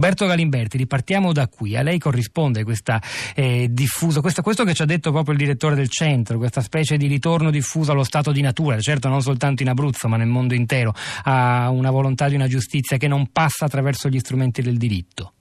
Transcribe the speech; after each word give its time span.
Roberto 0.00 0.24
Galimberti, 0.24 0.78
ripartiamo 0.78 1.30
da 1.30 1.46
qui. 1.46 1.76
A 1.76 1.82
lei 1.82 1.98
corrisponde 1.98 2.64
questa 2.64 3.02
eh, 3.34 3.68
diffusa, 3.70 4.22
questo, 4.22 4.40
questo, 4.40 4.64
che 4.64 4.72
ci 4.72 4.80
ha 4.80 4.86
detto 4.86 5.10
proprio 5.10 5.34
il 5.34 5.38
direttore 5.38 5.74
del 5.74 5.90
centro, 5.90 6.38
questa 6.38 6.62
specie 6.62 6.96
di 6.96 7.06
ritorno 7.06 7.50
diffuso 7.50 7.92
allo 7.92 8.02
stato 8.02 8.32
di 8.32 8.40
natura, 8.40 8.80
certo 8.80 9.08
non 9.08 9.20
soltanto 9.20 9.62
in 9.62 9.68
Abruzzo 9.68 10.08
ma 10.08 10.16
nel 10.16 10.26
mondo 10.26 10.54
intero, 10.54 10.94
a 11.24 11.68
una 11.68 11.90
volontà 11.90 12.30
di 12.30 12.34
una 12.34 12.48
giustizia 12.48 12.96
che 12.96 13.08
non 13.08 13.28
passa 13.30 13.66
attraverso 13.66 14.08
gli 14.08 14.18
strumenti 14.18 14.62
del 14.62 14.78
diritto. 14.78 15.34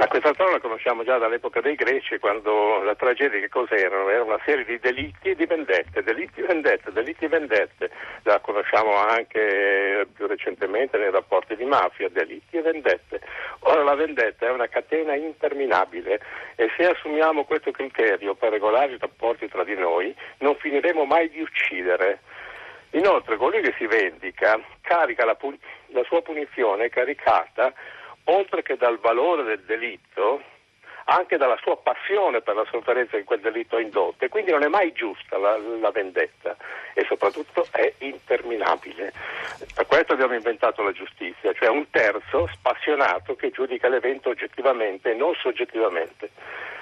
Ma 0.00 0.08
questa 0.08 0.32
storia 0.32 0.54
la 0.54 0.60
conosciamo 0.60 1.04
già 1.04 1.18
dall'epoca 1.18 1.60
dei 1.60 1.74
greci, 1.74 2.18
quando 2.18 2.82
la 2.82 2.94
tragedia 2.94 3.38
che 3.38 3.50
cos'erano? 3.50 4.08
Era 4.08 4.22
una 4.22 4.40
serie 4.46 4.64
di 4.64 4.78
delitti 4.78 5.28
e 5.28 5.34
di 5.34 5.44
vendette, 5.44 6.02
delitti 6.02 6.40
e 6.40 6.46
vendette, 6.46 6.90
delitti 6.90 7.26
e 7.26 7.28
vendette. 7.28 7.90
La 8.22 8.40
conosciamo 8.40 8.96
anche 8.96 10.06
più 10.14 10.26
recentemente 10.26 10.96
nei 10.96 11.10
rapporti 11.10 11.54
di 11.54 11.66
mafia, 11.66 12.08
delitti 12.08 12.56
e 12.56 12.62
vendette. 12.62 13.20
Ora 13.58 13.82
la 13.82 13.94
vendetta 13.94 14.46
è 14.46 14.50
una 14.50 14.68
catena 14.68 15.14
interminabile 15.14 16.18
e 16.54 16.70
se 16.78 16.86
assumiamo 16.86 17.44
questo 17.44 17.70
criterio 17.70 18.34
per 18.34 18.52
regolare 18.52 18.92
i 18.92 18.98
rapporti 18.98 19.48
tra 19.48 19.64
di 19.64 19.74
noi, 19.74 20.16
non 20.38 20.56
finiremo 20.56 21.04
mai 21.04 21.28
di 21.28 21.42
uccidere. 21.42 22.20
Inoltre, 22.92 23.36
colui 23.36 23.60
che 23.60 23.74
si 23.76 23.84
vendica 23.84 24.58
carica 24.80 25.26
la, 25.26 25.34
pu- 25.34 25.58
la 25.88 26.02
sua 26.04 26.22
punizione 26.22 26.88
caricata 26.88 27.74
oltre 28.24 28.62
che 28.62 28.76
dal 28.76 28.98
valore 28.98 29.42
del 29.44 29.60
delitto, 29.60 30.42
anche 31.04 31.36
dalla 31.36 31.58
sua 31.60 31.76
passione 31.76 32.40
per 32.40 32.54
la 32.54 32.66
sofferenza 32.70 33.16
che 33.16 33.24
quel 33.24 33.40
delitto 33.40 33.76
ha 33.76 33.80
indotto 33.80 34.24
e 34.24 34.28
quindi 34.28 34.52
non 34.52 34.62
è 34.62 34.68
mai 34.68 34.92
giusta 34.92 35.38
la, 35.38 35.56
la, 35.56 35.90
vendetta 35.90 36.56
e 36.94 37.04
soprattutto 37.08 37.66
è 37.72 37.92
interminabile. 37.98 39.12
Per 39.74 39.86
questo 39.86 40.12
abbiamo 40.12 40.34
inventato 40.34 40.82
la 40.82 40.92
giustizia, 40.92 41.52
cioè 41.52 41.68
un 41.68 41.88
terzo 41.90 42.48
spassionato 42.52 43.34
che 43.34 43.50
giudica 43.50 43.88
l'evento 43.88 44.30
oggettivamente 44.30 45.10
e 45.10 45.14
non 45.14 45.34
soggettivamente. 45.34 46.30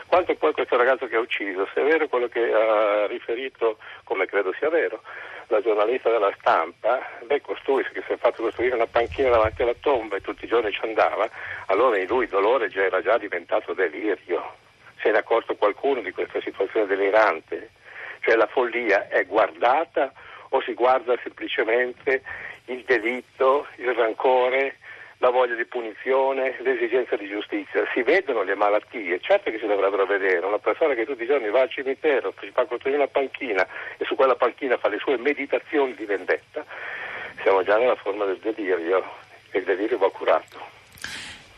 Quanto 0.09 0.35
poi 0.37 0.53
questo 0.53 0.79
ragazzo 0.79 1.07
che 1.07 1.17
ha 1.17 1.21
ucciso, 1.21 1.69
se 1.75 1.83
è 1.83 1.85
vero 1.85 2.09
quello 2.09 2.29
che 2.29 2.51
ha 2.51 3.07
riferito, 3.07 3.77
come 4.05 4.25
credo 4.25 4.55
sia 4.59 4.71
vero, 4.71 5.03
la 5.49 5.61
giornalista 5.61 6.11
della 6.11 6.33
stampa, 6.39 6.99
beh, 7.25 7.43
costui 7.43 7.85
che 7.93 8.03
si 8.07 8.13
è 8.13 8.17
fatto 8.17 8.43
costruire 8.43 8.75
una 8.75 8.87
panchina 8.87 9.29
davanti 9.29 9.61
alla 9.61 9.75
tomba 9.79 10.17
e 10.17 10.23
tutti 10.23 10.47
i 10.47 10.49
giorni 10.49 10.73
ci 10.73 10.81
andava, 10.83 11.29
allora 11.67 11.99
in 11.99 12.07
lui 12.07 12.25
il 12.25 12.31
dolore 12.31 12.69
già 12.69 12.85
era 12.85 13.03
già 13.03 13.19
diventato 13.19 13.75
delirio. 13.75 14.57
Se 15.03 15.11
ne 15.11 15.17
è 15.17 15.19
accorto 15.19 15.57
qualcuno 15.57 16.01
di 16.01 16.11
questa 16.13 16.41
situazione 16.41 16.87
delirante? 16.87 17.73
Cioè 18.21 18.35
la 18.35 18.47
follia 18.47 19.09
è 19.09 19.27
guardata 19.27 20.11
o 20.49 20.63
si 20.63 20.73
guarda 20.73 21.19
semplicemente 21.23 22.23
il 22.65 22.83
delitto, 22.85 23.67
il 23.77 23.93
rancore, 23.93 24.77
la 25.19 25.31
voglia 25.31 25.55
di 25.55 25.65
punizione, 25.65 26.57
l'esigenza 26.61 27.17
di 27.17 27.29
giustizia. 27.29 27.85
Si 27.93 28.03
vedono 28.03 28.43
le 28.43 28.55
malattie, 28.55 29.21
certo 29.21 29.51
che 29.51 29.59
si 29.59 29.67
dovrebbero 29.67 30.07
vedere. 30.07 30.47
Una 30.47 30.59
persona 30.59 30.95
che 30.95 31.05
tutti 31.05 31.25
i 31.25 31.27
giorni 31.27 31.51
va 31.51 31.63
al 31.63 31.71
cimitero, 31.71 32.33
si 32.41 32.51
fa 32.51 32.65
costruire 32.67 32.99
una 32.99 33.09
panchina 33.09 33.67
e 33.97 34.05
su 34.05 34.15
quella 34.15 34.37
panchina 34.37 34.77
fa 34.77 34.89
le 34.89 34.99
sue 34.99 35.17
meditazioni 35.19 35.95
di 35.95 36.05
vendetta, 36.05 36.65
siamo 37.43 37.63
già 37.63 37.79
nella 37.79 37.97
forma 37.97 38.25
del 38.25 38.39
delirio 38.39 39.05
e 39.51 39.59
il 39.59 39.65
delirio 39.65 39.99
va 39.99 40.11
curato. 40.11 40.78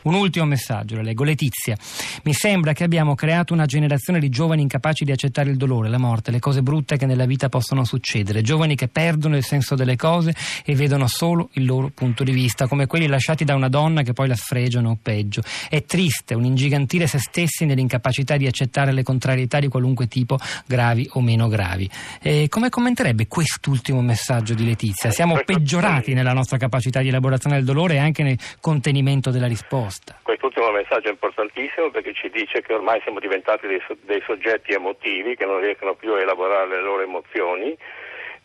Un 0.03 0.15
ultimo 0.15 0.45
messaggio, 0.45 0.95
la 0.95 1.03
leggo. 1.03 1.23
Letizia, 1.23 1.77
mi 2.23 2.33
sembra 2.33 2.73
che 2.73 2.83
abbiamo 2.83 3.13
creato 3.13 3.53
una 3.53 3.65
generazione 3.65 4.19
di 4.19 4.29
giovani 4.29 4.63
incapaci 4.63 5.05
di 5.05 5.11
accettare 5.11 5.51
il 5.51 5.57
dolore, 5.57 5.89
la 5.89 5.99
morte, 5.99 6.31
le 6.31 6.39
cose 6.39 6.63
brutte 6.63 6.97
che 6.97 7.05
nella 7.05 7.25
vita 7.25 7.49
possono 7.49 7.83
succedere, 7.83 8.41
giovani 8.41 8.75
che 8.75 8.87
perdono 8.87 9.37
il 9.37 9.43
senso 9.43 9.75
delle 9.75 9.95
cose 9.95 10.33
e 10.65 10.73
vedono 10.73 11.05
solo 11.05 11.49
il 11.53 11.65
loro 11.65 11.91
punto 11.93 12.23
di 12.23 12.31
vista, 12.31 12.67
come 12.67 12.87
quelli 12.87 13.05
lasciati 13.05 13.43
da 13.43 13.53
una 13.53 13.69
donna 13.69 14.01
che 14.01 14.13
poi 14.13 14.27
la 14.27 14.35
sfregiano 14.35 14.89
o 14.89 14.97
peggio. 14.99 15.43
È 15.69 15.83
triste 15.83 16.33
un 16.33 16.45
ingigantire 16.45 17.05
se 17.05 17.19
stessi 17.19 17.65
nell'incapacità 17.65 18.37
di 18.37 18.47
accettare 18.47 18.93
le 18.93 19.03
contrarietà 19.03 19.59
di 19.59 19.67
qualunque 19.67 20.07
tipo, 20.07 20.39
gravi 20.65 21.07
o 21.13 21.21
meno 21.21 21.47
gravi. 21.47 21.87
E 22.19 22.47
come 22.49 22.69
commenterebbe 22.69 23.27
quest'ultimo 23.27 24.01
messaggio 24.01 24.55
di 24.55 24.65
Letizia? 24.65 25.11
Siamo 25.11 25.39
peggiorati 25.45 26.15
nella 26.15 26.33
nostra 26.33 26.57
capacità 26.57 27.01
di 27.01 27.09
elaborazione 27.09 27.57
del 27.57 27.65
dolore 27.65 27.95
e 27.95 27.97
anche 27.99 28.23
nel 28.23 28.39
contenimento 28.59 29.29
della 29.29 29.47
risposta 29.47 29.89
risposta. 29.91 30.17
Quest'ultimo 30.23 30.71
messaggio 30.71 31.09
è 31.09 31.11
importantissimo 31.11 31.89
perché 31.91 32.13
ci 32.13 32.29
dice 32.29 32.61
che 32.61 32.73
ormai 32.73 33.01
siamo 33.01 33.19
diventati 33.19 33.67
dei, 33.67 33.81
dei 34.01 34.21
soggetti 34.25 34.71
emotivi 34.71 35.35
che 35.35 35.45
non 35.45 35.59
riescono 35.59 35.95
più 35.95 36.13
a 36.13 36.21
elaborare 36.21 36.69
le 36.69 36.81
loro 36.81 37.01
emozioni 37.01 37.77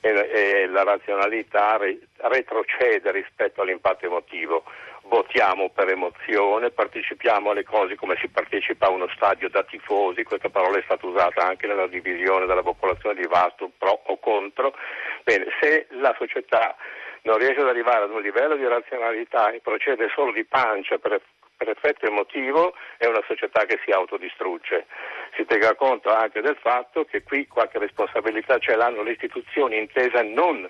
e, 0.00 0.66
la 0.66 0.82
razionalità 0.82 1.76
re, 1.76 1.98
retrocede 2.16 3.10
rispetto 3.12 3.62
all'impatto 3.62 4.06
emotivo. 4.06 4.64
Votiamo 5.08 5.70
per 5.70 5.88
emozione, 5.88 6.70
partecipiamo 6.70 7.50
alle 7.50 7.62
cose 7.62 7.94
come 7.94 8.16
si 8.20 8.26
partecipa 8.26 8.86
a 8.86 8.90
uno 8.90 9.08
stadio 9.14 9.48
da 9.48 9.62
tifosi, 9.62 10.24
questa 10.24 10.48
parola 10.48 10.78
è 10.78 10.82
stata 10.82 11.06
usata 11.06 11.46
anche 11.46 11.68
nella 11.68 11.86
divisione 11.86 12.46
della 12.46 12.64
popolazione 12.64 13.14
di 13.14 13.26
Vasto, 13.28 13.70
pro 13.78 14.02
o 14.06 14.18
contro. 14.18 14.74
Bene, 15.22 15.46
se 15.60 15.86
la 15.90 16.12
società 16.18 16.74
non 17.22 17.38
riesce 17.38 17.60
ad 17.60 17.68
arrivare 17.68 18.04
ad 18.04 18.10
un 18.10 18.20
livello 18.20 18.56
di 18.56 18.66
razionalità 18.66 19.50
e 19.50 19.60
procede 19.60 20.08
solo 20.14 20.32
di 20.32 20.44
pancia 20.44 20.98
per 20.98 21.20
per 21.56 21.68
effetto 21.70 22.06
emotivo 22.06 22.74
è 22.98 23.06
una 23.06 23.22
società 23.26 23.64
che 23.64 23.80
si 23.84 23.90
autodistrugge. 23.90 24.86
Si 25.34 25.44
tenga 25.44 25.74
conto 25.74 26.10
anche 26.10 26.40
del 26.40 26.56
fatto 26.60 27.04
che 27.04 27.22
qui 27.22 27.46
qualche 27.46 27.78
responsabilità 27.78 28.58
ce 28.58 28.76
l'hanno 28.76 29.02
le 29.02 29.12
istituzioni 29.12 29.78
intesa 29.78 30.22
non 30.22 30.68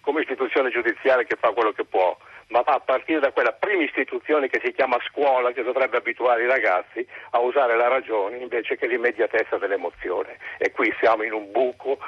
come 0.00 0.20
istituzione 0.20 0.70
giudiziaria 0.70 1.24
che 1.24 1.36
fa 1.38 1.52
quello 1.52 1.72
che 1.72 1.84
può, 1.84 2.16
ma 2.48 2.60
a 2.64 2.80
partire 2.80 3.20
da 3.20 3.32
quella 3.32 3.52
prima 3.52 3.82
istituzione 3.82 4.48
che 4.48 4.60
si 4.64 4.72
chiama 4.72 4.96
scuola 5.08 5.52
che 5.52 5.62
dovrebbe 5.62 5.98
abituare 5.98 6.44
i 6.44 6.46
ragazzi 6.46 7.06
a 7.30 7.40
usare 7.40 7.76
la 7.76 7.88
ragione 7.88 8.38
invece 8.38 8.76
che 8.76 8.86
l'immediatezza 8.86 9.58
dell'emozione. 9.58 10.38
E 10.58 10.70
qui 10.70 10.94
siamo 10.98 11.24
in 11.24 11.32
un 11.32 11.50
buco 11.50 11.98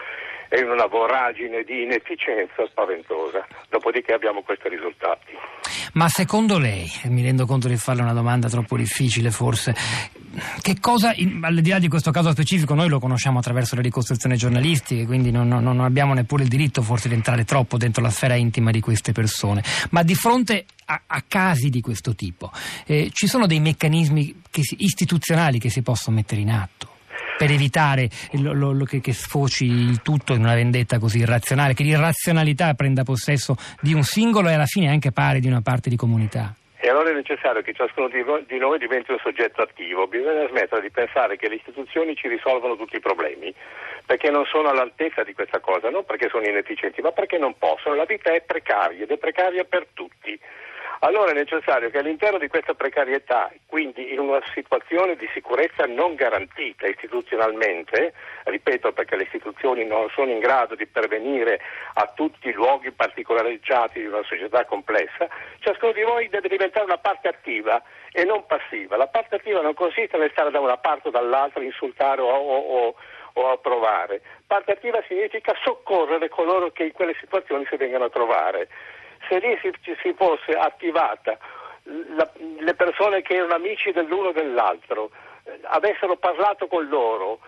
e 0.49 0.61
in 0.61 0.71
una 0.71 0.87
voragine 0.87 1.63
di 1.63 1.83
inefficienza 1.83 2.67
spaventosa. 2.67 3.47
Dopodiché 3.69 4.15
abbiamo 4.15 4.43
questi 4.43 4.69
risultati. 4.69 5.37
Ma 5.95 6.09
secondo 6.09 6.59
lei, 6.59 6.91
mi 7.05 7.23
rendo 7.23 7.47
conto 7.47 7.69
di 7.69 7.77
farle 7.77 8.03
una 8.03 8.13
domanda 8.13 8.49
troppo 8.49 8.77
difficile 8.77 9.31
forse, 9.31 9.75
che 10.61 10.79
cosa, 10.79 11.15
al 11.41 11.61
di 11.61 11.69
là 11.71 11.79
di 11.79 11.89
questo 11.89 12.11
caso 12.11 12.31
specifico, 12.31 12.75
noi 12.75 12.89
lo 12.89 13.01
conosciamo 13.01 13.39
attraverso 13.39 13.75
le 13.75 13.83
ricostruzioni 13.83 14.37
giornalistiche, 14.37 15.07
quindi 15.07 15.31
non, 15.31 15.49
non, 15.49 15.63
non 15.63 15.81
abbiamo 15.81 16.15
neppure 16.15 16.45
il 16.45 16.49
diritto 16.49 16.83
forse 16.83 17.09
di 17.09 17.15
entrare 17.15 17.45
troppo 17.45 17.77
dentro 17.77 18.03
la 18.03 18.11
sfera 18.11 18.35
intima 18.35 18.71
di 18.71 18.81
queste 18.81 19.13
persone, 19.13 19.63
ma 19.91 20.03
di 20.03 20.15
fronte 20.15 20.67
a, 20.85 21.03
a 21.07 21.25
casi 21.27 21.71
di 21.71 21.81
questo 21.81 22.15
tipo 22.15 22.51
eh, 22.87 23.11
ci 23.13 23.27
sono 23.27 23.47
dei 23.47 23.61
meccanismi 23.61 24.43
che 24.51 24.63
si, 24.63 24.77
istituzionali 24.79 25.59
che 25.59 25.71
si 25.71 25.83
possono 25.83 26.17
mettere 26.17 26.41
in 26.41 26.51
atto? 26.51 26.90
Per 27.41 27.51
evitare 27.51 28.11
lo, 28.33 28.53
lo, 28.53 28.73
lo 28.73 28.85
che, 28.85 29.01
che, 29.01 29.15
sfoci 29.15 29.65
il 29.65 30.03
tutto 30.03 30.35
in 30.35 30.41
una 30.41 30.55
vendetta 30.55 30.99
così 30.99 31.21
irrazionale, 31.21 31.73
che 31.73 31.85
l'irrazionalità 31.85 32.75
prenda 32.75 33.03
possesso 33.03 33.57
di 33.81 33.95
un 33.95 34.03
singolo 34.03 34.51
e 34.51 34.53
alla 34.53 34.67
fine 34.67 34.91
anche 34.91 35.11
pare 35.11 35.41
di 35.41 35.47
una 35.47 35.63
parte 35.63 35.89
di 35.89 35.97
comunità. 35.97 36.53
E 36.77 36.91
allora 36.91 37.09
è 37.09 37.15
necessario 37.15 37.63
che 37.63 37.73
ciascuno 37.73 38.09
di 38.09 38.59
noi 38.59 38.79
diventi 38.79 39.13
un 39.13 39.19
soggetto 39.23 39.63
attivo. 39.63 40.07
Bisogna 40.07 40.49
smettere 40.49 40.83
di 40.83 40.91
pensare 40.91 41.37
che 41.37 41.49
le 41.49 41.55
istituzioni 41.55 42.15
ci 42.15 42.29
risolvono 42.29 42.77
tutti 42.77 42.97
i 42.97 43.01
problemi, 43.01 43.55
perché 44.05 44.29
non 44.31 44.45
sono 44.45 44.69
all'altezza 44.69 45.23
di 45.23 45.33
questa 45.33 45.61
cosa, 45.61 45.89
non 45.89 46.05
perché 46.05 46.29
sono 46.29 46.45
inefficienti, 46.45 47.01
ma 47.01 47.13
perché 47.13 47.39
non 47.39 47.57
possono. 47.57 47.95
La 47.95 48.05
vita 48.05 48.35
è 48.35 48.43
precaria 48.43 49.05
ed 49.05 49.11
è 49.11 49.17
precaria 49.17 49.65
per 49.65 49.87
tutti. 49.95 50.39
Allora 51.03 51.31
è 51.31 51.35
necessario 51.35 51.89
che 51.89 51.97
all'interno 51.97 52.37
di 52.37 52.49
questa 52.49 52.75
precarietà, 52.75 53.51
quindi 53.65 54.13
in 54.13 54.19
una 54.19 54.43
situazione 54.53 55.17
di 55.17 55.27
sicurezza 55.33 55.87
non 55.87 56.15
garantita 56.15 56.87
istituzionalmente, 56.87 58.13
ripeto 58.45 58.93
perché 58.93 59.17
le 59.17 59.23
istituzioni 59.23 59.87
non 59.87 60.11
sono 60.11 60.31
in 60.31 60.41
grado 60.41 60.75
di 60.75 60.87
pervenire 60.87 61.59
a 61.95 62.13
tutti 62.15 62.49
i 62.49 62.53
luoghi 62.53 62.91
particolareggiati 62.91 64.01
di 64.01 64.09
una 64.09 64.23
società 64.25 64.67
complessa, 64.67 65.27
ciascuno 65.61 65.93
di 65.93 66.03
voi 66.03 66.29
deve 66.29 66.49
diventare 66.49 66.85
una 66.85 66.99
parte 66.99 67.29
attiva 67.29 67.83
e 68.13 68.25
non 68.25 68.45
passiva. 68.45 68.99
La 68.99 69.09
parte 69.09 69.37
attiva 69.37 69.63
non 69.63 69.73
consiste 69.73 70.19
nel 70.19 70.31
stare 70.33 70.51
da 70.51 70.61
una 70.61 70.77
parte 70.77 71.09
o 71.09 71.11
dall'altra, 71.11 71.63
insultare 71.63 72.21
o, 72.21 72.29
o, 72.29 72.59
o 72.59 72.95
o 73.35 73.51
approvare. 73.51 74.21
Parte 74.45 74.73
attiva 74.73 75.01
significa 75.07 75.55
soccorrere 75.63 76.29
coloro 76.29 76.73
che 76.73 76.83
in 76.83 76.93
quelle 76.93 77.15
situazioni 77.21 77.65
si 77.71 77.77
vengano 77.77 78.07
a 78.07 78.11
trovare 78.11 78.69
se 79.31 79.39
lì 79.39 79.57
si, 79.63 79.71
si 80.03 80.13
fosse 80.15 80.53
attivata 80.53 81.39
la, 81.85 82.29
le 82.59 82.75
persone 82.75 83.23
che 83.23 83.37
erano 83.37 83.55
amici 83.55 83.93
dell'uno 83.93 84.31
e 84.31 84.33
dell'altro, 84.33 85.11
eh, 85.45 85.61
avessero 85.63 86.17
parlato 86.17 86.67
con 86.67 86.89
loro, 86.89 87.39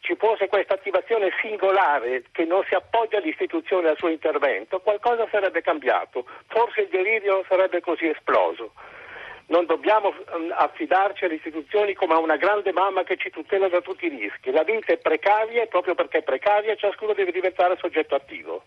ci 0.00 0.14
fosse 0.16 0.48
questa 0.48 0.74
attivazione 0.74 1.32
singolare 1.40 2.24
che 2.30 2.44
non 2.44 2.62
si 2.68 2.74
appoggia 2.74 3.16
all'istituzione 3.16 3.88
al 3.88 3.96
suo 3.96 4.08
intervento, 4.08 4.80
qualcosa 4.80 5.26
sarebbe 5.30 5.62
cambiato, 5.62 6.26
forse 6.48 6.82
il 6.82 6.88
delirio 6.88 7.42
sarebbe 7.48 7.80
così 7.80 8.06
esploso. 8.06 8.72
Non 9.46 9.66
dobbiamo 9.66 10.12
mm, 10.12 10.50
affidarci 10.52 11.24
alle 11.24 11.34
istituzioni 11.34 11.94
come 11.94 12.14
a 12.14 12.18
una 12.18 12.36
grande 12.36 12.72
mamma 12.72 13.02
che 13.02 13.16
ci 13.16 13.30
tutela 13.30 13.68
da 13.68 13.80
tutti 13.80 14.06
i 14.06 14.08
rischi. 14.10 14.50
La 14.50 14.62
vita 14.62 14.92
è 14.92 14.98
precaria 14.98 15.62
e 15.62 15.66
proprio 15.66 15.94
perché 15.94 16.18
è 16.18 16.22
precaria 16.22 16.74
ciascuno 16.76 17.12
deve 17.12 17.32
diventare 17.32 17.76
soggetto 17.78 18.14
attivo. 18.14 18.62